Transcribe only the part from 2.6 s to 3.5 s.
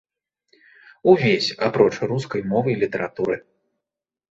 і літаратуры.